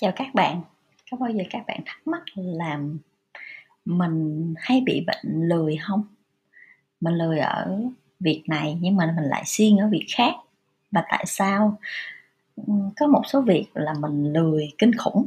Chào 0.00 0.12
các 0.16 0.34
bạn, 0.34 0.62
có 1.10 1.16
bao 1.16 1.30
giờ 1.30 1.44
các 1.50 1.64
bạn 1.66 1.80
thắc 1.86 2.06
mắc 2.06 2.22
là 2.34 2.78
mình 3.84 4.54
hay 4.58 4.80
bị 4.86 5.04
bệnh 5.06 5.48
lười 5.48 5.76
không 5.76 6.04
Mình 7.00 7.14
lười 7.14 7.38
ở 7.38 7.80
việc 8.20 8.42
này 8.46 8.78
nhưng 8.80 8.96
mà 8.96 9.14
mình 9.16 9.24
lại 9.24 9.42
siêng 9.46 9.78
ở 9.78 9.88
việc 9.88 10.06
khác, 10.16 10.34
và 10.90 11.04
tại 11.08 11.24
sao? 11.26 11.78
Có 12.96 13.06
một 13.06 13.22
số 13.26 13.40
việc 13.40 13.66
là 13.74 13.94
mình 13.94 14.32
lười 14.32 14.72
kinh 14.78 14.94
khủng, 14.98 15.26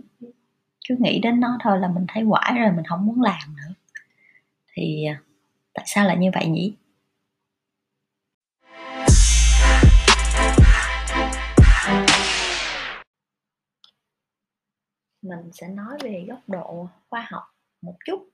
cứ 0.89 0.95
nghĩ 0.99 1.19
đến 1.19 1.39
nó 1.39 1.57
thôi 1.63 1.79
là 1.79 1.87
mình 1.87 2.05
thấy 2.07 2.23
quải 2.29 2.53
rồi 2.59 2.71
mình 2.71 2.85
không 2.85 3.05
muốn 3.05 3.21
làm 3.21 3.55
nữa. 3.55 3.73
Thì, 4.73 5.05
à, 5.05 5.21
tại 5.73 5.85
sao 5.87 6.07
lại 6.07 6.17
như 6.17 6.29
vậy 6.33 6.47
nhỉ? 6.47 6.73
Mình 15.23 15.51
sẽ 15.53 15.67
nói 15.67 15.97
về 16.03 16.25
góc 16.27 16.39
độ 16.47 16.87
khoa 17.09 17.27
học 17.29 17.43
một 17.81 17.95
chút. 18.05 18.27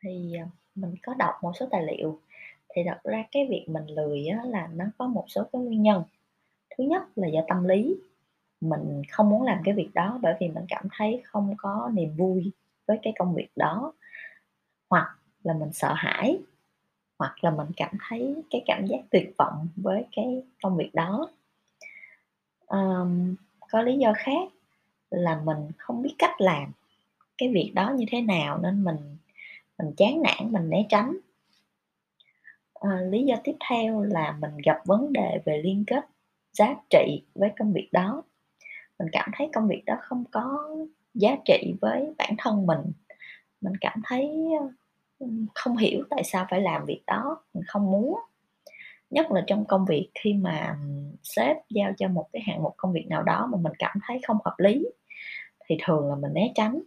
Thì, 0.00 0.34
à, 0.38 0.46
mình 0.74 0.94
có 1.02 1.14
đọc 1.14 1.34
một 1.42 1.52
số 1.60 1.68
tài 1.70 1.82
liệu, 1.82 2.20
thì 2.68 2.82
thật 2.86 2.98
ra 3.04 3.24
cái 3.32 3.46
việc 3.50 3.64
mình 3.68 3.86
lười 3.86 4.26
á 4.26 4.42
là 4.44 4.68
nó 4.74 4.84
có 4.98 5.06
một 5.06 5.24
số 5.28 5.44
cái 5.52 5.62
nguyên 5.62 5.82
nhân. 5.82 6.02
Thứ 6.78 6.84
nhất 6.84 7.02
là 7.16 7.28
do 7.28 7.40
tâm 7.48 7.64
lý, 7.64 7.96
mình 8.60 9.02
không 9.10 9.30
muốn 9.30 9.42
làm 9.42 9.62
cái 9.64 9.74
việc 9.74 9.90
đó 9.94 10.18
bởi 10.22 10.34
vì 10.40 10.48
mình 10.48 10.64
cảm 10.68 10.88
thấy 10.92 11.22
không 11.24 11.54
có 11.58 11.90
niềm 11.94 12.16
vui 12.16 12.52
với 12.86 12.98
cái 13.02 13.12
công 13.18 13.34
việc 13.34 13.48
đó, 13.56 13.92
hoặc 14.90 15.18
là 15.44 15.54
mình 15.54 15.72
sợ 15.72 15.92
hãi, 15.96 16.38
hoặc 17.18 17.44
là 17.44 17.50
mình 17.50 17.68
cảm 17.76 17.94
thấy 18.08 18.36
cái 18.50 18.62
cảm 18.66 18.86
giác 18.86 19.00
tuyệt 19.10 19.34
vọng 19.38 19.68
với 19.76 20.06
cái 20.16 20.42
công 20.62 20.76
việc 20.76 20.90
đó. 20.94 21.30
Ờm, 22.66 23.34
có 23.70 23.82
lý 23.82 23.98
do 23.98 24.12
khác 24.16 24.48
là 25.10 25.40
mình 25.44 25.58
không 25.78 26.02
biết 26.02 26.14
cách 26.18 26.40
làm 26.40 26.72
cái 27.38 27.48
việc 27.48 27.72
đó 27.74 27.92
như 27.96 28.04
thế 28.10 28.20
nào 28.20 28.58
nên 28.58 28.84
mình 28.84 28.96
mình 29.78 29.92
chán 29.96 30.22
nản, 30.22 30.52
mình 30.52 30.70
né 30.70 30.86
tránh. 30.88 31.18
à, 32.74 33.00
lý 33.10 33.24
do 33.24 33.36
tiếp 33.44 33.56
theo 33.68 34.02
là 34.02 34.36
mình 34.40 34.50
gặp 34.64 34.82
vấn 34.86 35.12
đề 35.12 35.42
về 35.44 35.58
liên 35.64 35.84
kết 35.86 36.04
giá 36.52 36.74
trị 36.90 37.22
với 37.34 37.50
công 37.58 37.72
việc 37.72 37.88
đó. 37.92 38.22
Mình 38.98 39.08
cảm 39.12 39.30
thấy 39.34 39.50
công 39.52 39.68
việc 39.68 39.82
đó 39.86 39.94
không 40.00 40.24
có 40.30 40.76
giá 41.14 41.36
trị 41.44 41.74
với 41.80 42.14
bản 42.18 42.34
thân 42.38 42.66
mình, 42.66 42.80
mình 43.60 43.72
cảm 43.80 44.00
thấy, 44.04 44.50
không 45.54 45.76
hiểu 45.76 46.04
tại 46.10 46.24
sao 46.24 46.46
phải 46.50 46.60
làm 46.60 46.84
việc 46.84 47.02
đó, 47.06 47.42
mình 47.54 47.64
không 47.66 47.90
muốn. 47.90 48.20
Nhất 49.10 49.30
là 49.30 49.44
trong 49.46 49.64
công 49.64 49.84
việc 49.84 50.10
khi 50.14 50.34
mà, 50.34 50.78
sếp 51.22 51.56
giao 51.70 51.92
cho 51.98 52.08
một 52.08 52.28
cái 52.32 52.42
hạng 52.46 52.62
mục 52.62 52.74
công 52.76 52.92
việc 52.92 53.06
nào 53.08 53.22
đó 53.22 53.48
mà 53.52 53.58
mình 53.60 53.72
cảm 53.78 53.96
thấy 54.06 54.20
không 54.26 54.38
hợp 54.44 54.54
lý, 54.58 54.86
thì 55.66 55.76
thường 55.84 56.08
là 56.08 56.14
mình 56.14 56.34
né 56.34 56.52
tránh. 56.54 56.82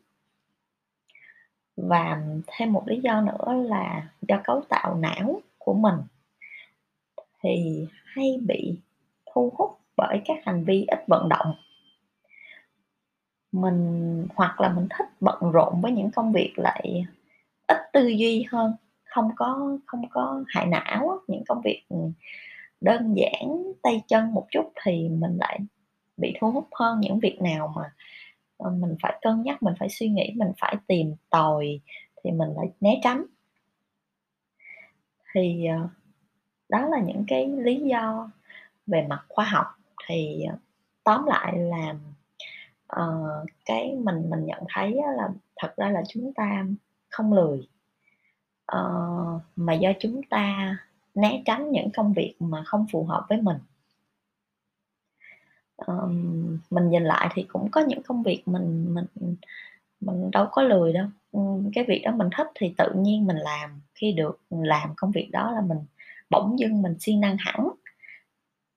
Và 1.78 2.22
thêm 2.48 2.74
một 2.74 2.84
lý 2.88 3.00
do 3.00 3.22
nữa 3.22 3.54
là 3.54 4.10
do 4.22 4.42
cấu 4.44 4.62
tạo 4.70 4.96
não 4.96 5.42
của 5.58 5.74
mình 5.74 5.96
thì 7.44 7.88
hay 8.06 8.40
bị 8.48 8.78
thu 9.34 9.52
hút 9.56 9.80
bởi 9.98 10.22
các 10.26 10.38
hành 10.46 10.64
vi 10.64 10.86
ít 10.88 11.00
vận 11.08 11.30
động. 11.30 11.56
Mình 13.52 14.28
hoặc 14.36 14.62
là 14.62 14.70
mình 14.70 14.88
thích 14.90 15.08
bận 15.20 15.52
rộn 15.52 15.82
với 15.82 15.92
những 15.92 16.12
công 16.12 16.32
việc 16.32 16.54
lại 16.58 17.06
ít 17.68 17.78
tư 17.94 18.08
duy 18.08 18.46
hơn, 18.50 18.76
không 19.12 19.32
có 19.38 19.78
không 19.88 20.10
có 20.12 20.44
hại 20.48 20.68
não 20.68 21.20
những 21.28 21.44
công 21.50 21.62
việc, 21.66 21.84
ừ, 21.90 21.98
đơn 22.82 23.16
giản 23.18 23.64
tay 23.84 24.02
chân 24.08 24.34
một 24.34 24.48
chút 24.52 24.74
thì 24.84 25.10
mình 25.10 25.38
lại 25.40 25.60
bị 26.18 26.34
thu 26.42 26.52
hút 26.52 26.68
hơn 26.74 27.00
những 27.02 27.20
việc 27.20 27.40
nào 27.42 27.74
mà, 27.78 27.94
ờ, 28.58 28.70
mình 28.72 28.96
phải 29.04 29.20
cân 29.22 29.44
nhắc, 29.44 29.64
mình 29.64 29.74
phải 29.80 29.90
suy 29.90 30.10
nghĩ, 30.10 30.34
mình 30.38 30.52
phải 30.62 30.76
tìm 30.88 31.16
tòi 31.30 31.82
thì 32.24 32.32
mình 32.32 32.50
lại 32.58 32.68
né 32.82 33.00
tránh. 33.04 33.26
Thì, 35.34 35.66
ờ, 35.66 35.88
đó 36.70 36.88
là 36.88 37.00
những 37.02 37.24
cái 37.28 37.48
lý 37.48 37.78
do 37.82 38.32
về 38.88 39.08
mặt 39.10 39.26
khoa 39.30 39.46
học, 39.46 39.66
thì, 40.08 40.44
ờ, 40.52 40.58
tóm 41.04 41.26
lại 41.26 41.58
là, 41.60 41.96
uh, 43.02 43.48
cái 43.66 43.96
mình 44.04 44.30
mình 44.30 44.46
nhận 44.46 44.64
thấy 44.70 44.94
là 45.18 45.30
thật 45.58 45.74
ra 45.78 45.90
là 45.92 46.04
chúng 46.10 46.34
ta 46.34 46.66
không 47.10 47.34
lười, 47.34 47.68
uh, 48.78 49.42
mà 49.56 49.74
do 49.74 49.90
chúng 50.00 50.22
ta 50.24 50.78
né 51.16 51.42
tránh 51.46 51.72
những 51.72 51.90
công 51.92 52.14
việc 52.14 52.36
mà 52.40 52.64
không 52.64 52.86
phù 52.92 53.04
hợp 53.06 53.26
với 53.30 53.42
mình. 53.42 53.58
um, 55.88 56.58
mình 56.70 56.90
nhìn 56.90 57.04
lại 57.04 57.30
thì 57.34 57.44
cũng 57.44 57.72
có 57.72 57.82
những 57.82 58.04
công 58.04 58.24
việc 58.24 58.44
mình 58.46 58.94
mình 58.94 59.36
mình 60.02 60.32
đâu 60.32 60.48
có 60.52 60.62
lười 60.62 60.94
đâu, 60.94 61.08
ừ, 61.32 61.40
cái 61.74 61.84
việc 61.88 62.02
đó 62.06 62.12
mình 62.12 62.30
thích 62.38 62.48
thì 62.56 62.74
tự 62.78 62.92
nhiên 62.96 63.28
mình 63.28 63.38
làm, 63.38 63.82
khi 63.96 64.14
được 64.14 64.40
làm 64.50 64.90
công 64.98 65.12
việc 65.12 65.30
đó 65.32 65.52
là 65.52 65.62
mình 65.62 65.78
bỗng 66.30 66.60
dưng 66.60 66.82
mình 66.82 66.96
siêng 67.00 67.20
năng 67.22 67.38
hẳn, 67.40 67.70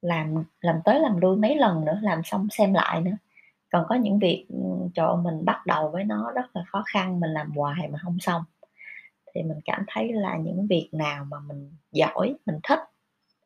làm 0.02 0.44
làm 0.60 0.76
tới 0.84 1.00
làm 1.00 1.16
lui 1.16 1.36
mấy 1.36 1.56
lần 1.56 1.84
nữa, 1.84 1.98
làm 2.02 2.22
xong 2.24 2.48
xem 2.50 2.74
lại 2.74 3.00
nữa. 3.00 3.16
Còn 3.72 3.86
có 3.88 3.94
những 3.94 4.18
việc, 4.18 4.46
ừ, 4.48 4.88
cho 4.94 5.16
mình 5.24 5.44
bắt 5.44 5.66
đầu 5.66 5.90
với 5.90 6.04
nó 6.04 6.32
rất 6.34 6.56
là 6.56 6.64
khó 6.66 6.82
khăn, 6.86 7.20
mình 7.20 7.30
làm 7.30 7.50
hoài 7.56 7.88
mà 7.88 7.98
không 8.02 8.18
xong, 8.20 8.42
thì 9.34 9.42
mình 9.42 9.58
cảm 9.64 9.84
thấy 9.88 10.12
là 10.12 10.36
những 10.38 10.66
việc 10.66 10.88
nào 10.92 11.24
mà 11.24 11.40
mình 11.40 11.72
giỏi, 11.92 12.34
mình 12.46 12.56
thích 12.62 12.78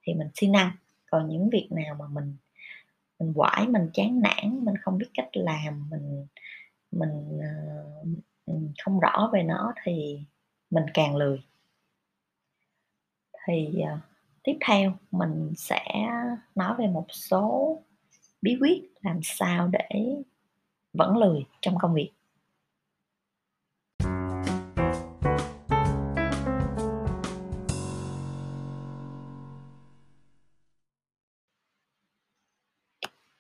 thì 0.03 0.15
mình 0.15 0.29
siêng 0.35 0.53
năng, 0.53 0.71
còn 1.11 1.29
những 1.29 1.51
việc 1.51 1.69
nào 1.73 1.97
mà 2.01 2.07
mình 2.13 2.37
mình 3.21 3.33
quải, 3.35 3.69
mình 3.69 3.91
chán 3.95 4.21
nản, 4.23 4.65
mình 4.65 4.77
không 4.83 4.99
biết 4.99 5.09
cách 5.15 5.29
làm, 5.33 5.91
mình 5.91 6.27
mình, 6.93 7.41
ờ, 8.47 8.55
không 8.85 9.01
rõ 9.01 9.31
về 9.33 9.43
nó 9.43 9.75
thì 9.85 10.21
mình 10.71 10.85
càng 10.95 11.17
lười. 11.17 11.43
Thì, 13.47 13.81
ờ, 13.81 13.99
tiếp 14.43 14.59
theo 14.67 14.93
mình 15.11 15.53
sẽ 15.57 15.85
nói 16.55 16.75
về 16.79 16.87
một 16.87 17.07
số 17.11 17.79
bí 18.43 18.57
quyết 18.61 18.83
làm 19.03 19.21
sao 19.23 19.69
để 19.73 20.17
vẫn 20.93 21.17
lười 21.19 21.45
trong 21.63 21.79
công 21.79 21.95
việc. 21.95 22.13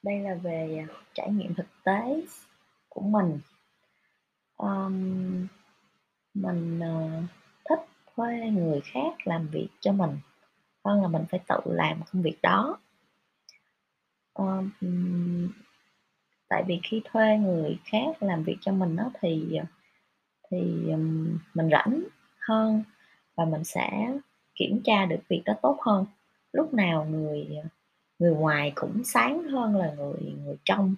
Đây 0.08 0.20
là 0.20 0.34
về, 0.34 0.86
à, 0.88 0.94
trải 1.14 1.30
nghiệm 1.30 1.54
thực 1.54 1.66
tế 1.84 2.22
của 2.88 3.00
mình. 3.00 3.38
um, 4.56 5.46
mình, 6.34 6.80
uh, 6.80 7.24
thích 7.68 7.80
thuê 8.14 8.50
người 8.50 8.80
khác 8.84 9.14
làm 9.24 9.48
việc 9.48 9.68
cho 9.80 9.92
mình 9.92 10.18
hơn 10.84 11.02
là 11.02 11.08
mình 11.08 11.24
phải 11.30 11.40
tự 11.48 11.60
làm 11.64 12.00
công 12.12 12.22
việc 12.22 12.38
đó. 12.42 12.78
um, 14.34 14.70
tại 16.48 16.64
vì 16.66 16.80
khi 16.82 17.02
thuê 17.04 17.38
người 17.38 17.78
khác 17.84 18.22
làm 18.22 18.44
việc 18.44 18.56
cho 18.60 18.72
mình 18.72 18.96
đó 18.96 19.10
thì, 19.20 19.56
à, 19.56 19.66
thì, 20.50 20.90
um, 20.90 21.38
mình 21.54 21.68
rảnh 21.70 22.02
hơn 22.40 22.82
và 23.36 23.44
mình 23.44 23.64
sẽ 23.64 24.12
kiểm 24.54 24.80
tra 24.84 25.06
được 25.06 25.20
việc 25.28 25.42
đó 25.44 25.54
tốt 25.62 25.78
hơn. 25.80 26.06
Lúc 26.52 26.74
nào 26.74 27.04
người, 27.04 27.48
à, 27.64 27.68
người 28.18 28.34
ngoài 28.34 28.72
cũng 28.74 29.04
sáng 29.04 29.42
hơn 29.42 29.76
là 29.76 29.94
người 29.94 30.34
người 30.44 30.56
trong. 30.64 30.94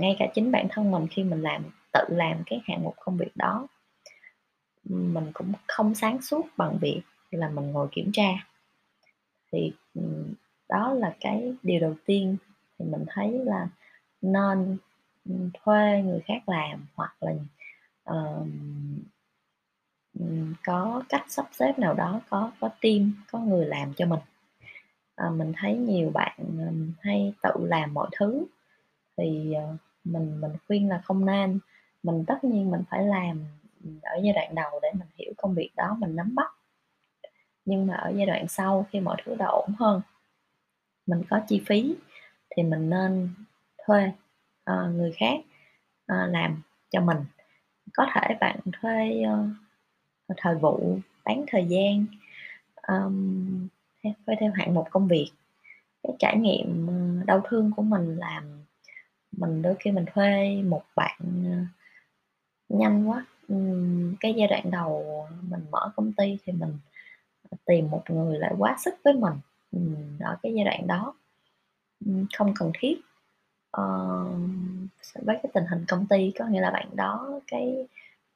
Ngay 0.00 0.16
cả 0.18 0.26
chính 0.34 0.52
bản 0.52 0.66
thân 0.70 0.90
mình 0.90 1.06
khi 1.10 1.24
mình 1.24 1.42
làm 1.42 1.62
tự 1.92 2.04
làm 2.08 2.42
cái 2.46 2.60
hạng 2.64 2.82
mục 2.84 2.94
công 2.98 3.16
việc 3.16 3.36
đó 3.36 3.68
mình 4.88 5.30
cũng 5.34 5.52
không 5.68 5.94
sáng 5.94 6.22
suốt 6.22 6.46
bằng 6.56 6.78
việc 6.78 7.02
là 7.30 7.48
mình 7.48 7.72
ngồi 7.72 7.88
kiểm 7.92 8.10
tra. 8.12 8.28
Thì, 9.52 9.72
đó 10.68 10.92
là 10.92 11.16
cái 11.20 11.54
điều 11.62 11.80
đầu 11.80 11.94
tiên 12.06 12.36
thì 12.78 12.84
mình 12.84 13.04
thấy 13.08 13.38
là 13.44 13.68
nên, 14.22 14.76
thuê 15.54 16.02
người 16.02 16.20
khác 16.24 16.48
làm 16.48 16.86
hoặc 16.94 17.16
là, 17.20 17.32
uh, 18.14 18.46
có 20.64 21.02
cách 21.08 21.24
sắp 21.28 21.46
xếp 21.52 21.78
nào 21.78 21.94
đó, 21.94 22.20
có 22.28 22.52
có 22.60 22.70
team, 22.80 23.12
có 23.30 23.38
người 23.38 23.66
làm 23.66 23.94
cho 23.94 24.06
mình. 24.06 24.20
À, 25.18 25.30
mình 25.30 25.52
thấy 25.56 25.76
nhiều 25.76 26.10
bạn, 26.10 26.38
à, 26.38 26.68
hay 27.00 27.34
tự 27.42 27.50
làm 27.66 27.94
mọi 27.94 28.08
thứ 28.18 28.46
thì, 29.16 29.52
à, 29.52 29.66
mình 30.04 30.40
mình 30.40 30.52
khuyên 30.66 30.88
là 30.88 31.00
không 31.04 31.26
nên. 31.26 31.58
Mình 32.02 32.24
tất 32.26 32.44
nhiên 32.44 32.70
mình 32.70 32.82
phải 32.90 33.06
làm, 33.06 33.44
ở 34.02 34.16
giai 34.22 34.32
đoạn 34.32 34.54
đầu 34.54 34.80
để 34.82 34.88
mình 34.92 35.08
hiểu 35.14 35.32
công 35.36 35.54
việc 35.54 35.70
đó, 35.76 35.96
mình 36.00 36.16
nắm 36.16 36.34
bắt. 36.34 36.52
Nhưng 37.64 37.86
mà 37.86 37.94
ở 37.94 38.12
giai 38.16 38.26
đoạn 38.26 38.48
sau 38.48 38.86
khi 38.90 39.00
mọi 39.00 39.22
thứ 39.24 39.34
đã 39.34 39.46
ổn 39.46 39.70
hơn 39.78 40.00
mình 41.08 41.22
có 41.30 41.40
chi 41.48 41.62
phí 41.66 41.96
thì 42.50 42.62
mình 42.62 42.90
nên 42.90 43.30
thuê, 43.86 44.12
uh, 44.70 44.94
người 44.94 45.12
khác, 45.12 45.36
uh, 46.12 46.30
làm 46.30 46.62
cho 46.90 47.00
mình. 47.00 47.18
Có 47.94 48.06
thể 48.14 48.36
bạn 48.40 48.60
thuê, 48.72 49.22
uh, 50.30 50.36
thời 50.36 50.54
vụ, 50.54 50.98
bán 51.24 51.44
thời 51.48 51.66
gian, 51.66 52.06
um, 52.88 53.68
với 54.26 54.36
thuê 54.36 54.36
theo 54.40 54.52
hạng 54.54 54.74
mục 54.74 54.86
công 54.90 55.08
việc. 55.08 55.30
Cái 56.02 56.12
trải 56.18 56.36
nghiệm, 56.38 56.86
ờ, 56.86 57.24
đau 57.26 57.40
thương 57.48 57.70
của 57.76 57.82
mình 57.82 58.16
làm 58.16 58.44
mình 59.32 59.62
đôi 59.62 59.74
khi 59.80 59.90
mình 59.90 60.04
thuê 60.14 60.62
một 60.62 60.82
bạn 60.96 61.20
ờ, 61.20 61.58
nhanh 62.68 63.08
quá. 63.08 63.26
Cái 64.20 64.34
giai 64.36 64.48
đoạn 64.48 64.70
đầu 64.70 65.26
mình 65.50 65.60
mở 65.70 65.90
công 65.96 66.12
ty 66.12 66.38
thì 66.44 66.52
mình 66.52 66.72
ờ, 67.50 67.56
tìm 67.66 67.90
một 67.90 68.02
người 68.10 68.38
lại 68.38 68.54
quá 68.58 68.76
sức 68.78 68.94
với 69.04 69.14
mình. 69.14 69.34
Ở 70.20 70.36
cái 70.42 70.54
giai 70.54 70.64
đoạn 70.64 70.86
đó 70.86 71.14
không 72.34 72.54
cần 72.58 72.72
thiết. 72.78 73.00
Uh, 73.80 74.50
với 75.14 75.38
cái 75.42 75.50
tình 75.54 75.64
hình 75.70 75.84
công 75.88 76.06
ty 76.06 76.32
có 76.38 76.46
nghĩa 76.46 76.60
là 76.60 76.70
bạn 76.70 76.88
đó 76.96 77.40
cái 77.46 77.86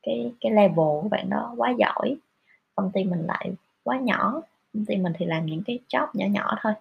cái 0.03 0.33
cái 0.41 0.53
level 0.53 0.75
của 0.77 1.09
bạn 1.11 1.31
đó 1.31 1.55
quá 1.57 1.75
giỏi 1.79 2.17
công 2.75 2.91
ty 2.95 3.05
mình 3.05 3.27
lại 3.27 3.53
quá 3.83 3.99
nhỏ 3.99 4.43
công 4.75 4.85
ty 4.85 4.97
mình 4.97 5.13
thì 5.17 5.27
làm 5.27 5.47
những 5.47 5.63
cái 5.67 5.79
job 5.89 6.07
nhỏ 6.15 6.27
nhỏ 6.27 6.57
thôi. 6.63 6.73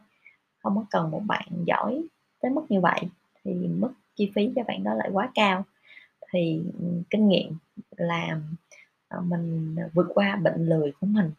Không 0.64 0.76
có 0.76 0.86
cần 0.90 1.12
một 1.12 1.22
bạn 1.28 1.48
giỏi 1.68 2.04
tới 2.42 2.52
mức 2.52 2.66
như 2.70 2.82
vậy. 2.82 3.00
Thì 3.44 3.54
mức 3.54 3.92
chi 4.16 4.32
phí 4.36 4.52
cho 4.56 4.64
bạn 4.64 4.84
đó 4.84 4.94
lại 4.94 5.10
quá 5.14 5.32
cao. 5.36 5.66
Thì 6.32 6.62
ừ, 6.80 6.86
kinh 7.10 7.28
nghiệm 7.28 7.58
làm 7.98 8.56
ờ, 9.08 9.22
mình 9.22 9.76
vượt 9.94 10.08
qua 10.14 10.36
bệnh 10.36 10.66
lười 10.66 10.92
của 11.00 11.08
mình 11.08 11.32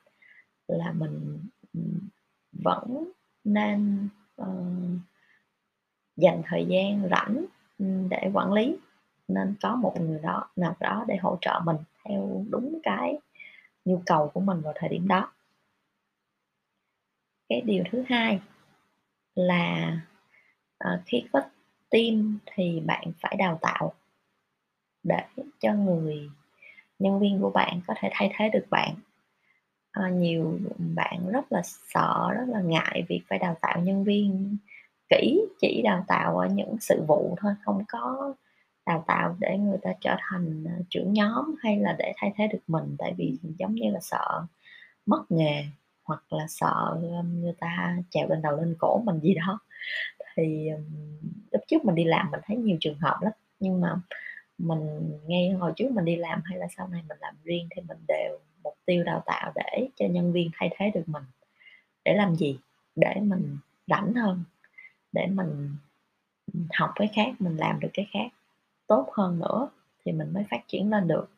là 0.66 0.93
mình 0.93 1.38
ừ, 1.75 1.81
vẫn 2.52 3.05
nên 3.44 4.08
uh, 4.43 4.46
dành 6.16 6.43
thời 6.44 6.66
gian 6.66 7.08
rảnh 7.10 7.44
ừ, 7.78 7.87
để 8.10 8.31
quản 8.32 8.52
lý. 8.52 8.76
Nên 9.28 9.55
có 9.62 9.76
một 9.76 10.00
người 10.00 10.19
đó 10.22 10.48
nào 10.56 10.76
đó 10.81 11.05
để 11.08 11.16
hỗ 11.16 11.38
trợ 11.40 11.60
mình 11.64 11.76
theo 12.05 12.44
đúng 12.50 12.78
cái 12.82 13.19
nhu 13.84 14.02
cầu 14.06 14.28
của 14.28 14.40
mình 14.40 14.60
vào 14.60 14.72
thời 14.76 14.88
điểm 14.88 15.08
đó 15.08 15.32
cái 17.52 17.60
điều 17.60 17.84
thứ 17.93 18.04
hai 18.08 18.40
là 19.34 19.96
uh, 20.84 21.00
khi 21.06 21.25
có 21.32 21.40
team 21.90 22.38
thì 22.54 22.81
bạn 22.81 23.12
phải 23.20 23.37
đào 23.38 23.58
tạo 23.62 23.93
để 25.02 25.22
cho 25.60 25.75
người 25.75 26.31
nhân 26.99 27.20
viên 27.20 27.40
của 27.40 27.50
bạn 27.50 27.81
có 27.87 27.94
thể 27.96 28.08
thay 28.12 28.32
thế 28.37 28.49
được 28.49 28.64
bạn. 28.70 28.94
À, 29.90 30.08
nhiều 30.08 30.58
bạn 30.78 31.28
rất 31.32 31.52
là 31.52 31.62
sợ 31.64 32.31
rất 32.34 32.44
là 32.49 32.60
ngại 32.60 33.04
việc 33.08 33.22
phải 33.28 33.38
đào 33.38 33.56
tạo 33.60 33.81
nhân 33.81 34.05
viên 34.05 34.56
kỹ 35.08 35.40
chỉ 35.60 35.82
đào 35.84 36.05
tạo 36.08 36.38
ở 36.38 36.48
những 36.48 36.76
sự 36.81 37.05
vụ 37.08 37.37
thôi 37.40 37.52
không 37.62 37.84
có 37.88 38.34
đào 38.87 39.05
tạo 39.06 39.37
để 39.40 39.58
người 39.58 39.78
ta 39.82 39.90
trở 40.00 40.16
thành 40.20 40.64
ờ, 40.64 40.82
trưởng 40.90 41.12
nhóm 41.12 41.55
hay 41.62 41.76
là 41.76 41.96
để 41.98 42.12
thay 42.16 42.32
thế 42.37 42.46
được 42.46 42.62
mình 42.66 42.96
tại 42.98 43.14
vì 43.16 43.38
giống 43.58 43.75
như 43.75 43.90
là 43.90 44.00
sợ 44.00 44.43
mất 45.06 45.22
nghề 45.28 45.64
hoặc 46.04 46.32
là 46.32 46.46
sợ 46.49 47.00
người 47.25 47.54
ta 47.58 47.96
chèo 48.10 48.28
lên 48.28 48.43
đầu 48.43 48.56
lên 48.56 48.76
cổ 48.78 49.02
mình 49.04 49.20
gì 49.20 49.34
đó. 49.34 49.60
Thì 50.37 50.70
lúc 51.50 51.62
trước 51.69 51.84
mình 51.84 51.94
đi 51.94 52.04
làm 52.04 52.31
mình 52.31 52.40
thấy 52.44 52.56
nhiều 52.56 52.76
trường 52.81 52.99
hợp 52.99 53.19
lắm, 53.22 53.32
nhưng 53.60 53.81
mà 53.81 54.00
mình 54.58 55.12
ngay 55.26 55.50
hồi 55.50 55.72
trước 55.76 55.90
mình 55.90 56.04
đi 56.04 56.16
làm 56.16 56.40
hay 56.44 56.58
là 56.58 56.66
sau 56.76 56.88
này 56.88 57.02
mình 57.08 57.19
làm 57.20 57.34
riêng 57.44 57.69
thì 57.76 57.82
mình 57.88 57.99
đều 58.08 58.38
mục 58.64 58.75
tiêu 58.84 59.04
đào 59.04 59.22
tạo 59.26 59.52
để 59.54 59.88
cho 59.96 60.06
nhân 60.06 60.32
viên 60.32 60.50
thay 60.52 60.70
thế 60.76 60.90
được 60.94 61.04
mình. 61.06 61.22
Để 62.05 62.14
làm 62.14 62.37
gì? 62.37 62.58
Để 62.96 63.14
mình 63.20 63.56
rảnh 63.87 64.14
hơn, 64.14 64.44
để 65.12 65.26
mình 65.26 65.76
học 66.72 66.90
cái 66.94 67.08
khác, 67.14 67.31
mình 67.38 67.56
làm 67.56 67.81
được 67.81 67.90
cái 67.93 68.06
khác, 68.12 68.28
tốt 68.87 69.10
hơn 69.12 69.38
nữa 69.38 69.69
thì 70.05 70.12
mình 70.12 70.32
mới 70.32 70.44
phát 70.50 70.60
triển 70.69 70.90
lên 70.90 71.08
được. 71.08 71.31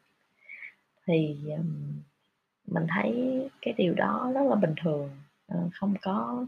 Thì 1.07 1.37
mình 2.67 2.87
thấy 2.95 3.41
cái 3.63 3.75
điều 3.79 3.95
đó 3.95 4.31
rất 4.35 4.43
là 4.51 4.57
bình 4.57 4.75
thường. 4.83 5.11
Ờ, 5.49 5.69
không 5.75 5.95
có 6.03 6.47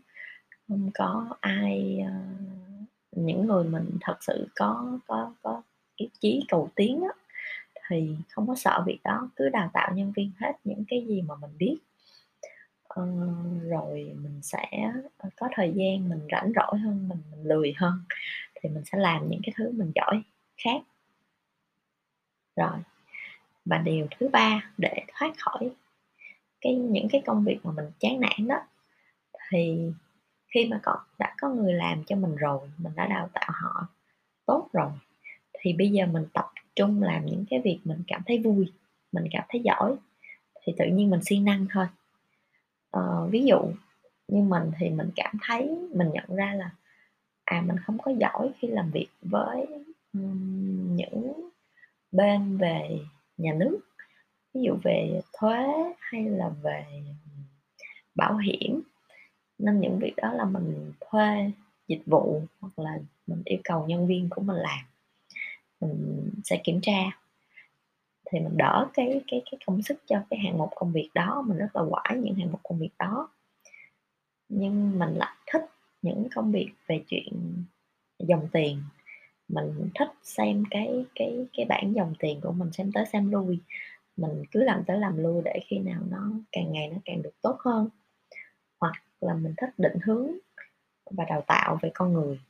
không 0.68 0.90
có 0.94 1.26
ai 1.40 2.00
ờ, 2.06 2.12
những 3.12 3.46
người 3.46 3.64
mình 3.64 3.90
thật 4.00 4.16
sự 4.20 4.48
có 4.56 4.98
có 5.06 5.32
có 5.42 5.62
ý 5.96 6.10
chí 6.20 6.44
cầu 6.48 6.70
tiến 6.76 7.02
á, 7.02 7.10
thì 7.88 8.16
không 8.30 8.46
có 8.46 8.54
sợ 8.54 8.82
việc 8.86 8.98
đó 9.04 9.30
cứ 9.36 9.48
đào 9.48 9.70
tạo 9.72 9.92
nhân 9.94 10.12
viên 10.16 10.32
hết 10.40 10.52
những 10.64 10.84
cái 10.88 11.06
gì 11.08 11.22
mà 11.22 11.34
mình 11.40 11.50
biết. 11.58 11.78
Ờ, 12.88 13.06
rồi 13.68 14.12
mình 14.22 14.40
sẽ 14.42 14.92
ờ, 15.18 15.28
có 15.36 15.48
thời 15.52 15.72
gian 15.76 16.08
mình 16.08 16.20
rảnh 16.32 16.52
rỗi 16.56 16.78
hơn 16.78 17.08
mình, 17.08 17.18
mình 17.30 17.44
lười 17.44 17.74
hơn 17.76 17.94
thì 18.62 18.68
mình 18.68 18.84
sẽ 18.84 18.98
làm 18.98 19.28
những 19.30 19.40
cái 19.46 19.52
thứ 19.56 19.70
mình 19.72 19.92
giỏi 19.94 20.22
khác. 20.64 20.82
Rồi 22.56 22.78
và 23.64 23.78
điều 23.78 24.06
thứ 24.18 24.28
ba 24.28 24.70
để 24.78 25.04
thoát 25.14 25.32
khỏi 25.38 25.70
cái 26.66 26.74
những 26.74 27.08
cái 27.08 27.22
công 27.26 27.44
việc 27.44 27.58
mà 27.64 27.72
mình 27.72 27.84
chán 27.98 28.20
nản 28.20 28.48
đó 28.48 28.56
thì 29.50 29.90
khi 30.54 30.66
mà 30.70 30.80
có 30.82 30.96
đã 31.18 31.34
có 31.40 31.48
người 31.48 31.72
làm 31.72 32.04
cho 32.04 32.16
mình 32.16 32.36
rồi 32.36 32.60
mình 32.78 32.92
đã 32.96 33.06
đào 33.06 33.28
tạo 33.32 33.50
họ 33.52 33.86
tốt 34.46 34.68
rồi 34.72 34.90
thì 35.60 35.72
bây 35.72 35.90
giờ 35.90 36.06
mình 36.06 36.24
tập 36.32 36.46
trung 36.76 37.02
làm 37.02 37.26
những 37.26 37.44
cái 37.50 37.60
việc 37.64 37.80
mình 37.84 38.02
cảm 38.06 38.22
thấy 38.26 38.38
vui 38.38 38.72
mình 39.12 39.24
cảm 39.32 39.44
thấy 39.48 39.60
giỏi 39.64 39.96
thì 40.66 40.74
tự 40.78 40.84
nhiên 40.86 41.10
mình 41.10 41.20
siêng 41.22 41.44
năng 41.44 41.66
thôi. 41.72 41.86
Ờ, 42.90 43.28
ví 43.30 43.44
dụ 43.44 43.58
như 44.28 44.42
mình 44.42 44.70
thì 44.78 44.90
mình 44.90 45.10
cảm 45.16 45.34
thấy 45.42 45.78
mình 45.94 46.10
nhận 46.12 46.36
ra 46.36 46.54
là 46.54 46.70
à 47.44 47.62
mình 47.66 47.76
không 47.78 47.98
có 47.98 48.12
giỏi 48.20 48.50
khi 48.58 48.68
làm 48.68 48.90
việc 48.90 49.08
với 49.22 49.66
um, 50.12 50.96
những 50.96 51.50
bên 52.12 52.56
về 52.56 52.98
nhà 53.36 53.52
nước 53.52 53.78
ví 54.56 54.62
dụ 54.62 54.76
về 54.82 55.20
thuế 55.38 55.66
hay 55.98 56.24
là 56.24 56.48
về 56.62 56.84
bảo 58.14 58.36
hiểm, 58.36 58.80
nên 59.58 59.80
những 59.80 59.98
việc 59.98 60.16
đó 60.16 60.32
là 60.32 60.44
mình 60.44 60.92
thuê 61.00 61.50
dịch 61.88 62.02
vụ 62.06 62.42
hoặc 62.60 62.78
là 62.78 62.98
mình 63.26 63.42
yêu 63.44 63.58
cầu 63.64 63.86
nhân 63.86 64.06
viên 64.06 64.28
của 64.30 64.42
mình 64.42 64.56
làm, 64.56 64.84
mình 65.80 66.30
sẽ 66.44 66.60
kiểm 66.64 66.80
tra. 66.82 67.20
Thì 68.30 68.40
mình 68.40 68.56
đỡ 68.56 68.88
cái 68.94 69.20
cái 69.26 69.42
cái 69.50 69.58
công 69.66 69.82
sức 69.82 70.02
cho 70.06 70.22
cái 70.30 70.38
hạng 70.38 70.58
mục 70.58 70.70
công 70.74 70.92
việc 70.92 71.10
đó, 71.14 71.44
mình 71.46 71.58
rất 71.58 71.76
là 71.76 71.82
quải 71.90 72.16
những 72.18 72.34
hạng 72.34 72.52
mục 72.52 72.60
công 72.62 72.78
việc 72.78 72.90
đó. 72.98 73.28
Nhưng 74.48 74.98
mình 74.98 75.14
lại 75.14 75.36
thích 75.52 75.64
những 76.02 76.28
công 76.34 76.52
việc 76.52 76.68
về 76.86 77.02
chuyện 77.06 77.64
dòng 78.18 78.48
tiền. 78.52 78.82
Mình 79.48 79.90
thích 79.94 80.08
xem 80.22 80.64
cái 80.70 81.04
cái 81.14 81.46
cái 81.56 81.66
bảng 81.66 81.92
dòng 81.94 82.14
tiền 82.18 82.40
của 82.40 82.52
mình, 82.52 82.72
xem 82.72 82.92
tới, 82.92 83.04
xem 83.12 83.30
lui 83.30 83.58
mình 84.16 84.42
cứ 84.50 84.62
làm 84.62 84.84
tới 84.86 84.98
làm 84.98 85.22
lui 85.22 85.42
để 85.44 85.60
khi 85.66 85.78
nào 85.78 86.02
nó 86.10 86.30
càng 86.52 86.72
ngày 86.72 86.88
nó 86.88 86.96
càng 87.04 87.22
được 87.22 87.42
tốt 87.42 87.56
hơn. 87.60 87.88
Hoặc 88.80 88.94
là 89.20 89.34
mình 89.34 89.54
thích 89.56 89.70
định 89.78 89.98
hướng 90.04 90.30
và 91.10 91.24
đào 91.24 91.42
tạo 91.46 91.78
về 91.82 91.90
con 91.94 92.12
người. 92.12 92.40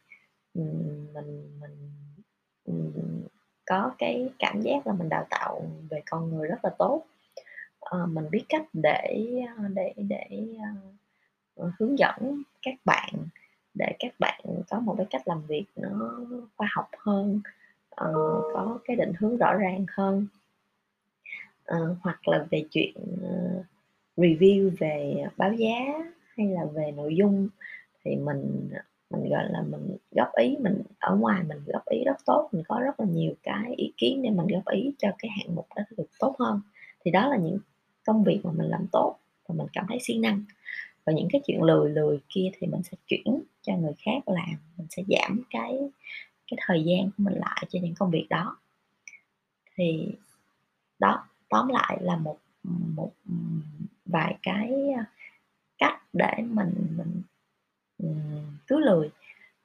Mình 0.55 1.07
mình, 1.15 1.61
mình 2.67 3.23
có 3.67 3.93
cái 3.99 4.31
cảm 4.39 4.61
giác 4.61 4.87
là 4.87 4.93
mình 4.93 5.09
đào 5.09 5.27
tạo 5.31 5.71
về 5.91 6.03
con 6.11 6.31
người 6.31 6.49
rất 6.49 6.65
là 6.65 6.71
tốt. 6.79 7.07
À, 7.81 7.99
mình 8.07 8.31
biết 8.31 8.45
cách 8.49 8.67
để 8.73 9.31
ờ, 9.57 9.69
để 9.75 9.95
để 9.97 10.47
uh, 11.63 11.71
hướng 11.79 11.99
dẫn 11.99 12.43
các 12.63 12.75
bạn 12.85 13.13
để 13.75 13.97
các 13.99 14.15
bạn 14.19 14.41
có 14.71 14.81
một 14.81 14.95
cái 14.99 15.07
cách 15.11 15.29
làm 15.29 15.43
việc 15.47 15.65
nó 15.77 16.21
khoa 16.57 16.69
học 16.71 16.89
hơn 16.99 17.41
uh, 17.91 18.45
có 18.55 18.79
cái 18.85 18.97
định 18.97 19.13
hướng 19.19 19.37
rõ 19.37 19.55
ràng 19.55 19.87
hơn 19.89 20.27
uh, 21.75 21.97
hoặc 22.01 22.29
là 22.29 22.47
về 22.51 22.65
chuyện 22.71 22.95
uh, 22.97 23.67
review 24.17 24.71
về 24.79 25.25
báo 25.37 25.53
giá 25.53 25.75
hay 26.37 26.47
là 26.47 26.65
về 26.65 26.93
nội 26.97 27.17
dung 27.17 27.49
thì 28.05 28.17
mình 28.17 28.71
mình 29.11 29.29
gọi 29.31 29.45
là 29.51 29.63
mình 29.63 29.97
góp 30.11 30.29
ý 30.37 30.57
mình 30.61 30.83
ở 30.99 31.17
ngoài 31.17 31.43
mình 31.49 31.59
góp 31.67 31.87
ý 31.87 32.05
rất 32.05 32.17
tốt 32.27 32.49
mình 32.53 32.63
có 32.69 32.81
rất 32.81 33.01
là 33.01 33.07
nhiều 33.07 33.35
cái 33.43 33.75
ý 33.77 33.93
kiến 33.97 34.23
để 34.23 34.31
mình 34.31 34.47
góp 34.47 34.69
ý 34.69 34.93
cho 34.99 35.09
cái 35.19 35.31
hạng 35.39 35.55
mục 35.55 35.67
đó 35.77 35.83
được 35.97 36.09
tốt 36.19 36.37
hơn. 36.39 36.61
Thì 37.05 37.11
đó 37.11 37.29
là 37.29 37.37
những 37.37 37.59
công 38.07 38.25
việc 38.25 38.41
mà 38.45 38.51
mình 38.53 38.69
làm 38.69 38.87
tốt 38.93 39.19
và 39.49 39.55
mình 39.59 39.67
cảm 39.73 39.85
thấy 39.89 39.99
siêng 40.01 40.21
năng. 40.21 40.45
Và 41.05 41.13
những 41.13 41.29
cái 41.33 41.41
chuyện 41.47 41.63
lười 41.63 41.91
lười 41.91 42.19
kia 42.29 42.51
thì 42.59 42.67
mình 42.67 42.83
sẽ 42.83 42.97
chuyển 43.07 43.43
cho 43.63 43.77
người 43.77 43.95
khác 43.99 44.29
làm 44.29 44.57
mình 44.77 44.87
sẽ 44.91 45.03
giảm 45.09 45.43
cái 45.51 45.79
cái 46.51 46.59
thời 46.67 46.85
gian 46.85 47.05
của 47.05 47.25
mình 47.25 47.35
lại 47.35 47.67
cho 47.69 47.79
những 47.83 47.95
công 47.95 48.11
việc 48.11 48.27
đó. 48.31 48.57
Thì 49.77 50.13
đó 50.99 51.27
tóm 51.49 51.69
lại 51.69 51.99
là 52.01 52.17
một 52.17 52.39
một 52.97 53.13
vài 54.07 54.39
cái 54.43 54.93
à, 54.97 55.05
cách 55.79 56.03
để 56.13 56.35
mình 56.43 56.97
mình 56.97 57.23
cứ 58.67 58.81
lười. 58.81 59.11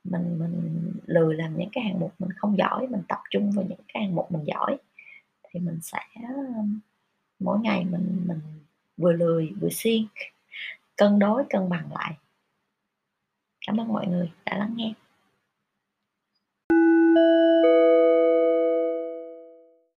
Mình 0.04 0.40
mình 0.40 0.94
lười 1.06 1.36
làm 1.36 1.58
những 1.58 1.70
cái 1.72 1.84
hạng 1.84 2.00
mục 2.00 2.14
mình 2.20 2.30
không 2.36 2.58
giỏi, 2.58 2.88
mình 2.88 3.02
tập 3.08 3.20
trung 3.30 3.52
vào 3.52 3.66
những 3.70 3.80
cái 3.94 4.04
hạng 4.04 4.16
mục 4.16 4.32
mình 4.32 4.44
giỏi. 4.46 4.78
Thì 5.50 5.60
mình 5.60 5.80
sẽ 5.82 6.00
mỗi 7.40 7.60
ngày 7.60 7.86
mình 7.86 8.24
mình 8.28 8.42
vừa 8.98 9.12
lười 9.12 9.54
vừa 9.62 9.70
siêng, 9.72 10.08
cân 10.98 11.20
đối, 11.20 11.44
cân 11.50 11.70
bằng 11.70 11.94
lại. 11.94 12.18
Cảm 13.68 13.80
ơn 13.80 13.88
mọi 13.88 14.08
người 14.08 14.32
đã 14.46 14.58
lắng 14.58 14.74
nghe. 14.76 14.94